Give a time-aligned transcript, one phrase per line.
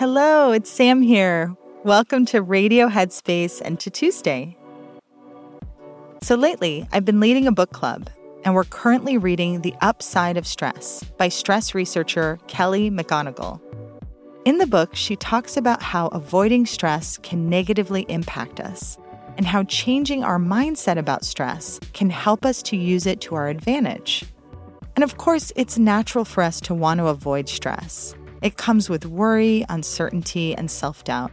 [0.00, 1.54] Hello, it's Sam here.
[1.84, 4.56] Welcome to Radio Headspace and to Tuesday.
[6.22, 8.08] So, lately, I've been leading a book club,
[8.42, 13.60] and we're currently reading The Upside of Stress by stress researcher Kelly McGonigal.
[14.46, 18.96] In the book, she talks about how avoiding stress can negatively impact us
[19.36, 23.48] and how changing our mindset about stress can help us to use it to our
[23.48, 24.24] advantage.
[24.96, 28.14] And of course, it's natural for us to want to avoid stress.
[28.42, 31.32] It comes with worry, uncertainty, and self doubt.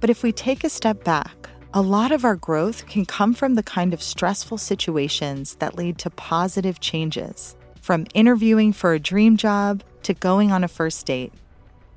[0.00, 3.54] But if we take a step back, a lot of our growth can come from
[3.54, 9.36] the kind of stressful situations that lead to positive changes, from interviewing for a dream
[9.36, 11.32] job to going on a first date.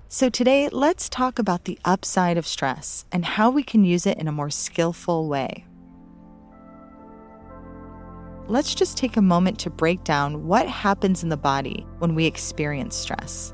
[0.10, 4.18] So, today, let's talk about the upside of stress and how we can use it
[4.19, 5.66] in a more skillful way.
[8.48, 12.25] Let's just take a moment to break down what happens in the body when we
[12.25, 13.54] experience stress.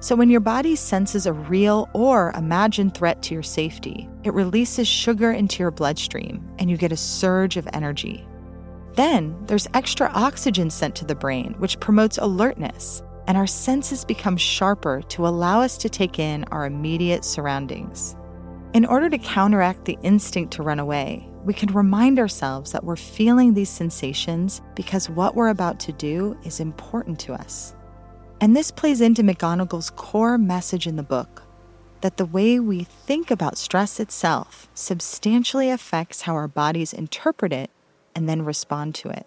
[0.00, 4.86] So, when your body senses a real or imagined threat to your safety, it releases
[4.86, 8.26] sugar into your bloodstream and you get a surge of energy.
[8.94, 14.36] Then there's extra oxygen sent to the brain, which promotes alertness, and our senses become
[14.36, 18.16] sharper to allow us to take in our immediate surroundings.
[18.72, 22.96] In order to counteract the instinct to run away, we can remind ourselves that we're
[22.96, 27.75] feeling these sensations because what we're about to do is important to us.
[28.40, 31.42] And this plays into McGonigal's core message in the book
[32.02, 37.70] that the way we think about stress itself substantially affects how our bodies interpret it
[38.14, 39.26] and then respond to it.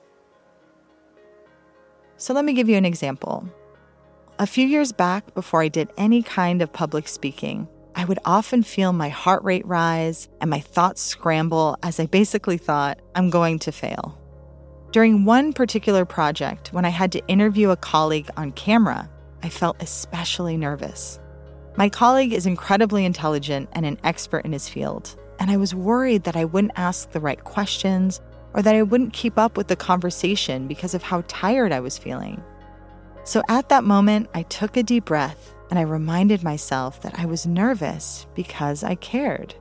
[2.17, 3.47] So, let me give you an example.
[4.37, 8.61] A few years back, before I did any kind of public speaking, I would often
[8.63, 13.59] feel my heart rate rise and my thoughts scramble as I basically thought, I'm going
[13.59, 14.18] to fail.
[14.91, 19.07] During one particular project, when I had to interview a colleague on camera,
[19.43, 21.19] I felt especially nervous.
[21.77, 26.23] My colleague is incredibly intelligent and an expert in his field, and I was worried
[26.23, 28.19] that I wouldn't ask the right questions
[28.55, 31.99] or that I wouldn't keep up with the conversation because of how tired I was
[31.99, 32.43] feeling.
[33.25, 37.27] So at that moment, I took a deep breath and I reminded myself that I
[37.27, 39.53] was nervous because I cared.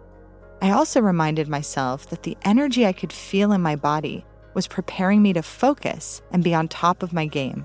[0.63, 4.25] I also reminded myself that the energy I could feel in my body
[4.59, 7.65] was preparing me to focus and be on top of my game.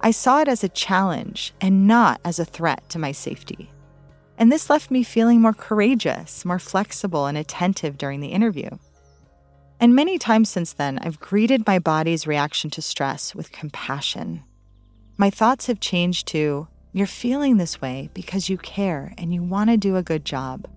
[0.00, 3.68] I saw it as a challenge and not as a threat to my safety.
[4.38, 8.70] And this left me feeling more courageous, more flexible, and attentive during the interview.
[9.80, 14.44] And many times since then, I've greeted my body's reaction to stress with compassion.
[15.16, 19.70] My thoughts have changed to, you're feeling this way because you care and you want
[19.70, 20.68] to do a good job.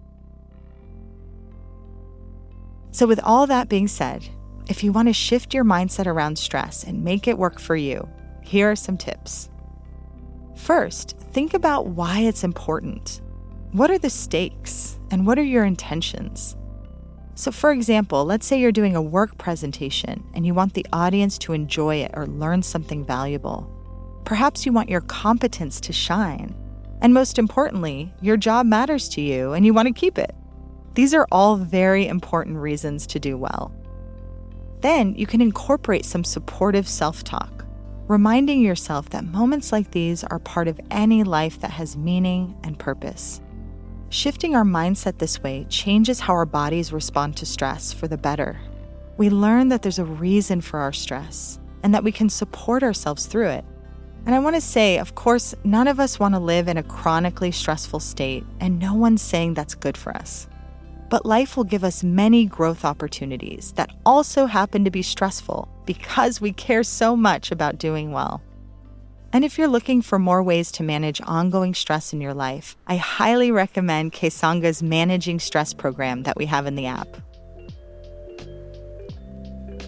[2.90, 4.28] So, with all that being said,
[4.68, 8.08] if you want to shift your mindset around stress and make it work for you,
[8.42, 9.50] here are some tips.
[10.56, 13.22] First, think about why it's important.
[13.72, 16.56] What are the stakes and what are your intentions?
[17.36, 21.38] So, for example, let's say you're doing a work presentation and you want the audience
[21.40, 23.70] to enjoy it or learn something valuable.
[24.26, 26.56] Perhaps you want your competence to shine.
[27.02, 30.36] And most importantly, your job matters to you and you want to keep it.
[30.94, 33.74] These are all very important reasons to do well.
[34.82, 37.66] Then you can incorporate some supportive self talk,
[38.08, 42.78] reminding yourself that moments like these are part of any life that has meaning and
[42.78, 43.42] purpose.
[44.10, 48.60] Shifting our mindset this way changes how our bodies respond to stress for the better.
[49.18, 53.28] We learn that there's a reason for our stress and that we can support ourselves
[53.28, 53.66] through it.
[54.26, 56.84] And I want to say, of course, none of us want to live in a
[56.84, 60.48] chronically stressful state, and no one's saying that's good for us.
[61.12, 66.40] But life will give us many growth opportunities that also happen to be stressful because
[66.40, 68.42] we care so much about doing well.
[69.34, 72.96] And if you're looking for more ways to manage ongoing stress in your life, I
[72.96, 77.18] highly recommend Kessonga's Managing Stress program that we have in the app.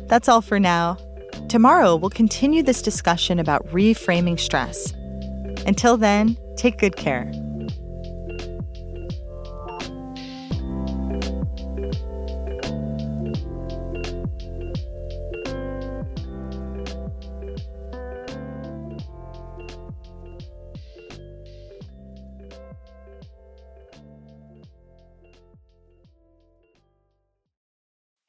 [0.10, 0.98] That's all for now.
[1.48, 4.92] Tomorrow, we'll continue this discussion about reframing stress.
[5.66, 7.32] Until then, take good care.